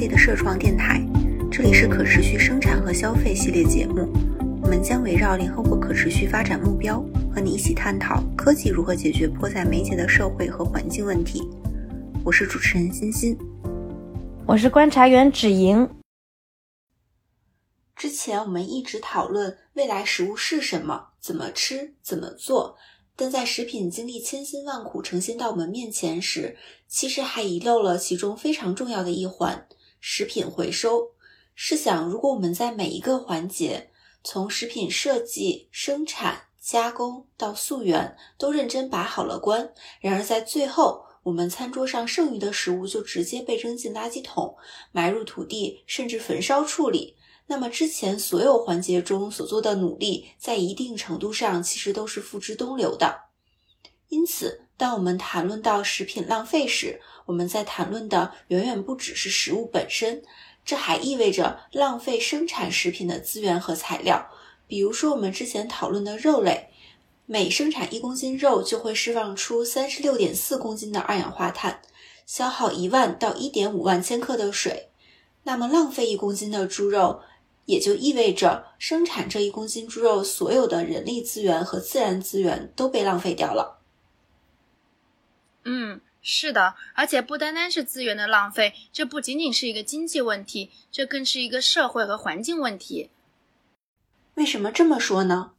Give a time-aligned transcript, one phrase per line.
[0.00, 1.06] C 的社创电台，
[1.52, 4.10] 这里是可持续生产和消费系列节目。
[4.62, 11.46] 我们将围绕联合国可持续发展目标，和你一起探讨科技如何解决迫在眉睫的社会和环境问题。
[12.24, 13.36] 我是主持人欣欣，
[14.46, 15.86] 我是观察员芷莹。
[17.94, 22.78] 之前我们一直讨论未来食物是什么，怎么吃，怎么做。
[23.14, 26.56] 但在食品经历千辛万苦呈现到我们面前时，
[26.88, 29.66] 其实还遗漏了其中非常重要的一环——
[30.00, 31.12] 食品回收。
[31.54, 33.90] 试想，如果我们在每一个环节，
[34.24, 44.56] 从食品设计、生产、加工到溯源，都认真把好了关，然而在最后，我们餐桌上剩余的食物就直接被扔进垃圾桶、
[44.90, 47.16] 埋入土地，甚至焚烧处理。
[47.46, 53.29] 那么之前所有环节中所做的努力，在一定程度上其实都是付之东流的。
[54.30, 60.22] 因此，当我们谈论到食品浪费时，我们在谈论的远远不只是食物本身，
[60.64, 64.24] 这还意味着浪费生产食品的资源和材料。
[64.68, 66.68] 比如说，我们之前讨论的肉类，
[67.26, 71.82] 每生产一公斤肉就会释放出三十六点四公斤的二氧化碳，
[72.24, 74.90] 消耗一万到一点五万千克的水。
[75.42, 77.22] 那么，浪费一公斤的猪肉。
[77.66, 83.79] 也就意味着生产这一公斤猪肉所有的人力资源和自然资源都被浪费掉了。
[85.64, 93.10] 嗯，是的，而且不单单是资源的浪费，这不仅仅是一个经济问题，这更是一个社会和环境问题。
[94.34, 95.52] 为什么这么说呢？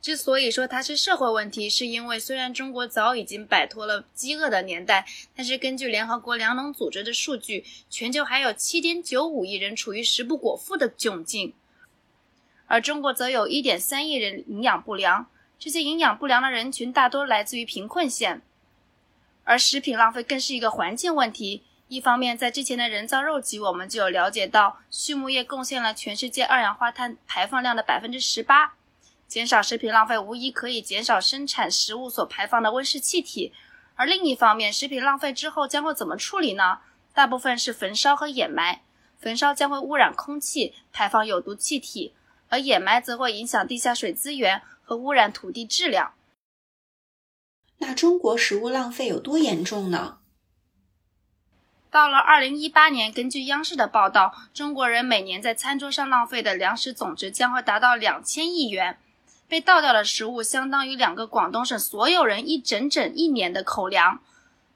[0.00, 11.54] 之所以说它是社会问题，是因为虽然中国早已经摆脱了饥饿的年代，但是根据联合国粮农组织的数据，全球还有七点九五亿人处于食不果腹的窘境，
[12.66, 15.26] 而中国则有一点三亿人营养不良。
[15.58, 18.42] 这些营养不良的人群大多来自于贫困县，
[19.44, 21.62] 而食品浪费更是一个环境问题。
[21.88, 28.74] 一方面，在之前的人造肉集，我们就有了解到，畜牧业贡献了全世界二氧化碳排放量的百分之十八。
[29.28, 33.52] 减少食品浪费无疑可以减少生产食物所排放的温室气体，
[33.96, 36.78] 而另一方面，食品浪费之后将会怎么处理呢？
[37.12, 38.80] 大部分是焚烧和掩埋。
[39.18, 42.14] 焚烧将会污染空气，排放有毒气体，
[42.48, 46.12] 而掩埋则会影响地下水资源和污染土地质量。
[47.86, 50.18] 那中国食物浪费有多严重呢？
[51.90, 58.98] 到了二零一八年，根据央视的报道，中国人每年在餐桌上浪费的粮食总值将会达到两千亿元。
[59.46, 64.18] 被倒掉的食物相当于两个广东省所有人一整整一年的口粮。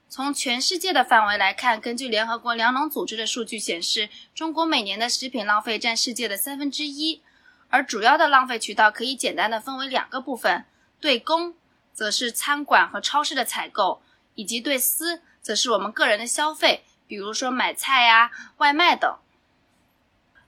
[0.07, 7.21] 从全世界的范围来看，根据联合国粮农组织的数据显示，中国每年的食品浪费占世界的三分之一。
[7.69, 10.65] 而主要的浪费渠道可以简单的分为两个部分：
[11.01, 11.55] 对公，
[11.99, 13.99] 则是餐馆和超市的采购；
[14.35, 19.17] 以及对私，则是我们个人的消费，比如说买菜呀、外卖等。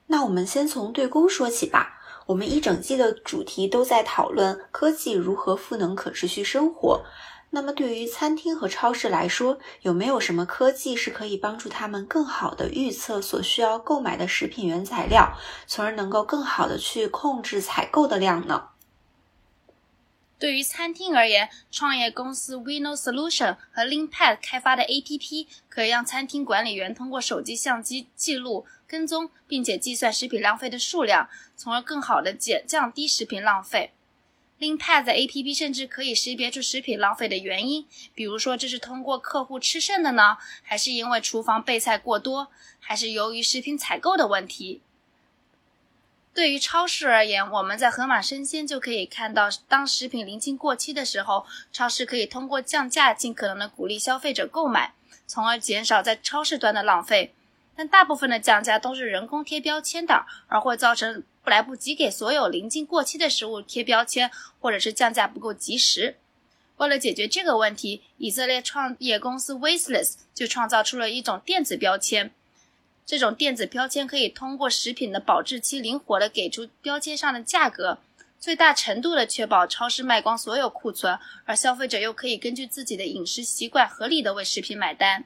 [0.07, 1.99] 那我们先从对公说起吧。
[2.27, 7.03] 我们一整季的主题都在讨论科技如何赋能可持续生活。
[7.49, 18.69] 那么，对于餐厅和超市来说，有没有什么科技是可以帮助他们更好的预测所需要购买的食品原材料，从而能够更好的去控制采购的量呢？
[20.41, 33.91] 对于餐厅而言，创业公司 Vino Solution 和 Leanpad 开发的 APP 可以让餐厅管理员通过手机相机记录、跟踪，并且计算食品浪费的数量，从而更好的减降低食品浪费。
[34.59, 37.85] Leanpad APP 甚至可以识别出食品浪费的原因，
[38.15, 42.47] 比如说这是通过客户吃剩的呢，还是因为厨房备菜过多，
[42.79, 44.81] 还是由于食品采购的问题。
[46.33, 54.93] 对于超市而言，我们在盒马生鲜就可以看到，当食品临近过期的时候，超市可以通过降价，尽可能的鼓励消费者购买，
[55.27, 57.33] 从而减少在超市端的浪费。
[57.75, 66.15] 但大部分的降价都是人工贴标签的，而会造成来不及给所有临近过期的食物贴标签，或者是降价不够及时。
[66.77, 72.31] 为了解决这个问题，以色列创业公司 Wasteless 就创造出了一种电子标签。
[73.11, 77.97] 这种电子标签可以通过食品的保质期，灵活的给出标签上的价格，
[78.39, 85.25] 最大程度的确保超市卖光所有库存，而消费者又可以根据自己的饮食习惯合理的为食品买单。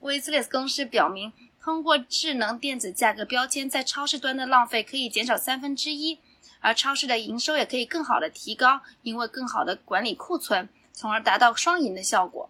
[0.00, 1.30] 威斯 s 公司表明，
[1.62, 6.20] 通过智能电子价格标签，在超市端的浪费可以减少三分之一，
[6.60, 12.48] 而超市的营收也可以更好的提高，因为更好的管理库存，从而达到双赢的效果。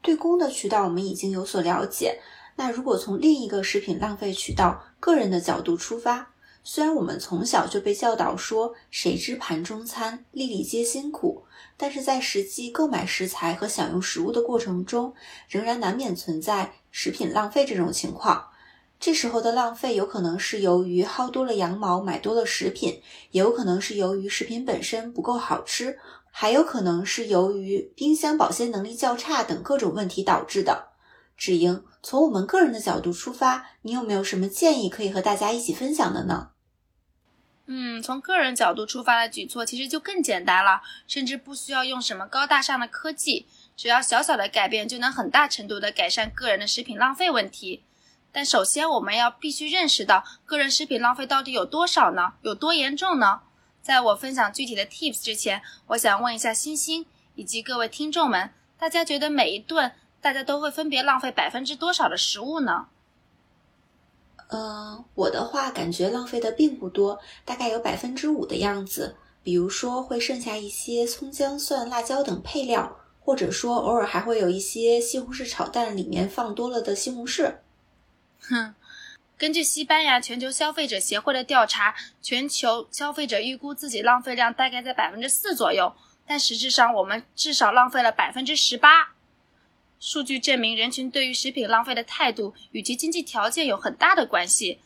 [0.00, 2.20] 对公的渠道我们已经有所了解。
[2.56, 6.32] 那如果从另一个食品浪费渠道个人的角度出发，
[6.64, 11.44] 虽然我们从小就被教导说“谁知盘中餐，粒粒皆辛苦”，
[11.76, 15.14] 但是在实际购买食材和享用食物的过程中，
[15.48, 18.48] 仍然难免存在食品浪费这种情况。
[18.98, 25.98] 这时候的浪费有可能是由于薅多了羊毛买多了食品，也有可能是由于食品本身不够好吃，
[26.30, 30.88] 还有可能是由于冰箱保鲜能力较差等各种问题导致的。
[31.36, 36.50] 芷莹，从我们个人的角度出发，你有没有什么建议可以和大家一起分享的呢？
[37.66, 47.82] 嗯，从个人角度出发的举措其实就更简单了，甚至不需要用什么高大上的科技，只要小小的改变就能很大程度的改善个人的食品浪费问题。
[48.30, 52.34] 但首先我们要必须认识到，个人食品浪费到底有多少呢？
[52.42, 53.40] 有多严重呢？
[53.82, 57.04] 在我分享具体的 tips 之前，我想问一下星星
[57.34, 59.90] 以及各位听众们，大家觉得每一顿
[60.26, 62.88] 大家都会分别浪费百分之多少的食物呢？
[64.48, 69.14] 嗯，我的话感觉浪费的并不多，大概有百分之五的样子。
[69.44, 77.58] 比如说会剩下一些葱姜蒜、辣椒等配料，或者说偶尔还会有一些西红柿炒蛋里面放多了的西红柿。
[78.40, 78.74] 哼，
[79.38, 85.94] 根据西班牙全球消费者协会的调查，全球消费者预估自己浪费量大概在百分之四左右，
[86.26, 89.12] 但实质上我们至少浪费了百分之十八。
[89.98, 94.78] 数据证明，人群对于食品浪费的态度与其经济条件有很大的关系。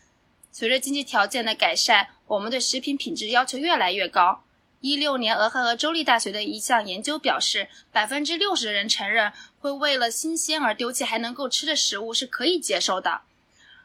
[0.53, 4.43] 随着经济条件的改善，我们对食品品质要求越来越高。
[4.81, 13.21] 一六年，俄亥俄州立大学的一项研究表示，百分之六十的人承认会为了新鲜而丢弃还能够吃的食物是可以接受的，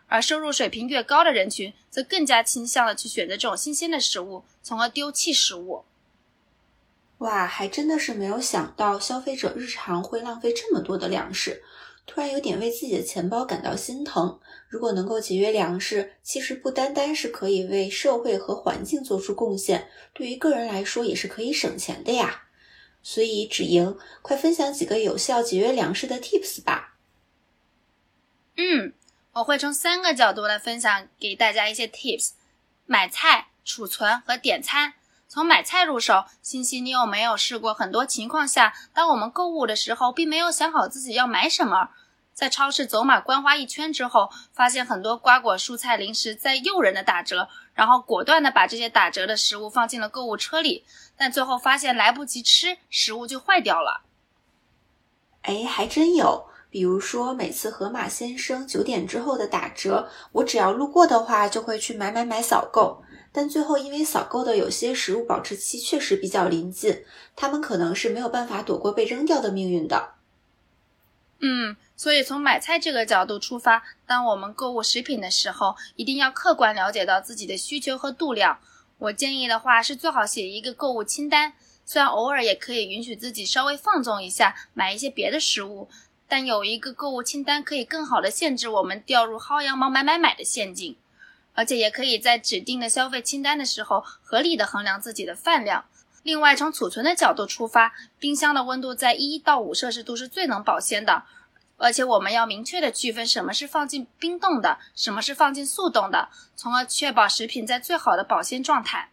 [0.08, 5.84] 而收入水平越高的人群则更加倾向的去选择这种新鲜的食物，从而丢弃食物。
[7.20, 11.64] 哇，还真的是没有想到消费者日常会浪费这么多的粮食，
[12.06, 14.40] 突然有点为自己的钱包感到心疼。
[14.68, 22.44] 如果能够节约粮食，其实不单单是可以为社会和环境做出贡献，对于个人来说也是可以省钱的呀。
[23.02, 26.98] 所以，芷莹，快分享几个有效节约粮食的 tips 吧。
[28.58, 28.94] 嗯，
[29.34, 32.32] 我会从三个角度来分享给大家一些 tips：
[32.86, 34.96] 买菜、储存和点餐。
[35.28, 37.74] 从买菜入手，欣欣，你有没有试过？
[37.74, 41.90] 很多情况下，当我们购物的时候，并没有想好自己要买什么，
[42.34, 50.86] 在超市走马观花一圈之后，发现很多瓜果、蔬菜、零食在诱人的打折，然后果断的把这些打折的食物放进了购物车里，
[51.18, 54.04] 但最后发现来不及吃，食物就坏掉了。
[55.42, 63.04] 哎，还真有，比如说每次盒马先生九点之后的打折，我只要路过的话，就会去买买买扫购。
[63.36, 67.04] 但最后，因为扫购的有些食物保质期确实比较临近，
[67.36, 70.14] 他们可能是没有办法躲过被扔掉的命运的。
[71.42, 78.60] 嗯，所以从买菜这个角度出发，当我们购物食品的时候，一定要客观了解到自己的需求和度量。
[79.00, 81.52] 我建议的话是最好写一个购物清单，
[81.86, 85.90] 虽然偶尔也可以允许自己稍微放纵一下，买一些别的食物，
[86.30, 90.96] 但有一个购物清单可以更好的限制我们掉入薅羊毛买买买的陷阱。
[91.56, 95.86] 而且也可以在指定的消费清单的时候，合理的衡量自己的饭量。
[96.22, 101.24] 另外，从储存的角度出发，冰箱的温度在一到五摄氏度是最能保鲜的。
[101.78, 109.10] 而且我们要明确的区分什么是放进冰冻的，什么是放进速冻的，从而确保食品在最好的保鲜状态。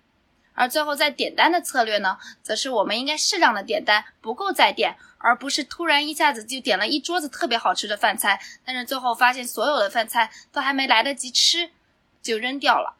[0.54, 11.70] 而最后在点单的策略呢，则是我们应该适量的点单，不够再点，而不是突然一下子就点了一桌子特别好吃的饭菜，但是最后发现所有的饭菜都还没来得及吃。
[12.22, 12.96] 就扔掉了。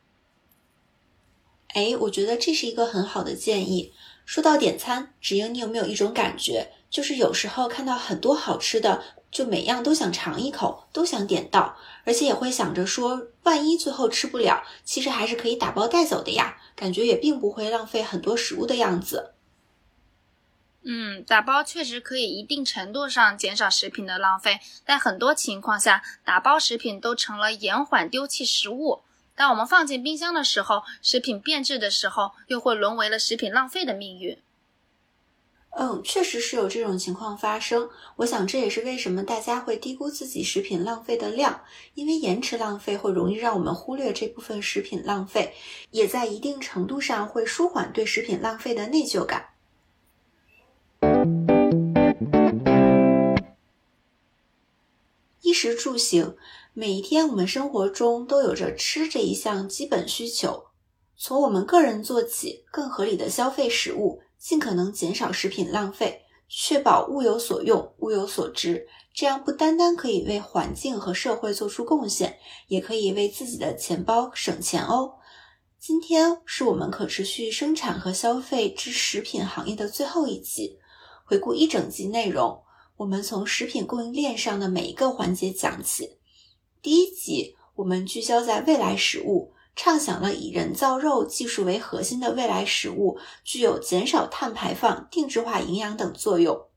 [1.69, 3.95] 哎，我觉得这是一个很好的建议。
[4.27, 19.33] 说到点餐，芷英，你有没有一种感觉，就是有时候看到很多好吃的，就每样都想尝一口，都想点到，而且也会想着说，万一最后吃不了，其实还是可以打包带走的呀，感觉也并不会浪费很多食物的样子。
[20.85, 29.01] 嗯，打包确实可以一定程度上减少食品的浪费，但很多情况下，打包食品都成了延缓丢弃食物。
[29.35, 34.39] 当我们放进冰箱的时候，食品变质的时候，又会沦为了食品浪费的命运。
[35.75, 37.89] 嗯，确实是有这种情况发生。
[38.17, 41.63] 我想这也是为什么大家会低估自己食品浪费的量，
[41.95, 45.55] 因为延迟浪费会容易让我们忽略这部分食品浪费，
[45.91, 49.52] 也在一定程度上会舒缓对食品浪费的内疚感。
[55.53, 56.35] 衣食住行。
[56.73, 60.65] 每一天，我们生活中都有着吃这一项基本需求。
[61.15, 68.89] 从我们个人做起，更合理的消费食物，尽可能减少食品浪费，确保物有所用、物有所值。
[69.13, 75.17] 这样不单单可以为环境和社会做出贡献，也可以为自己的钱包省钱哦。
[75.79, 80.79] 今天是我们可持续生产和消费之食品行业的最后一集，
[81.27, 82.62] 回顾一整集内容。
[83.03, 86.19] 我们从食品供应链上的每一个环节讲起。
[86.81, 96.69] 第一集，我们聚焦在未来食物，畅想了以人造肉技术为核心的未来食物具有减少碳排放、定制化营养等作用。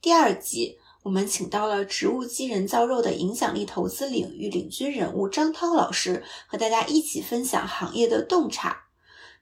[0.00, 8.84] 第二集，我们请到了植物基人造肉的影响力投资领域领军人物张涛老师，和大家一起分享行业的洞察。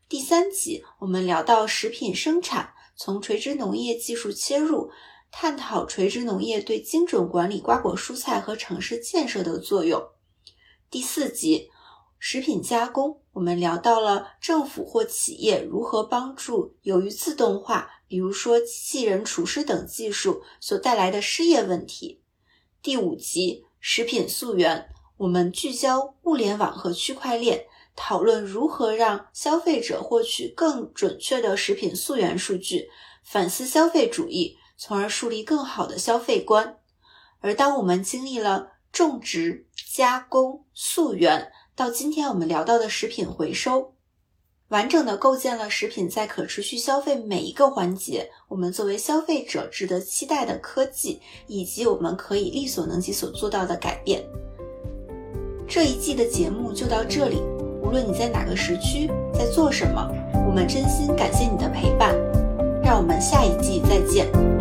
[0.09, 4.91] 第三集，我们聊到食品生产，从垂直农业技术切入，
[5.31, 10.03] 探讨垂直农业对精准管理瓜果蔬菜和城市建设的作用。
[10.91, 11.71] 第四集，
[12.19, 22.23] 食品加工，我们聊到了政府或企业如何帮助由于自动化，比如说机器人厨师等技术所带来的失业问题。
[22.83, 27.67] 第五集，食品溯源，我们聚焦物联网和区块链。
[28.01, 32.89] 讨论如何让消费者获取更准确的食品溯源数据，
[33.25, 36.77] 反思消费主义，从而树立更好的消费观。
[37.41, 43.93] 而当我们经历了种植、加工、溯源，到今天我们聊到的食品回收，
[44.69, 54.25] 完整的构建了食品在可持续消费每一个环节，我们作为消费者值得期待的科技，以及我们可以力所能及所做到的改变。
[55.69, 57.43] 这一季的节目就到这里。
[57.81, 60.07] 无论你在哪个时区，在做什么，
[60.47, 62.15] 我们真心感谢你的陪伴。
[62.83, 64.58] 让我们下一季再见。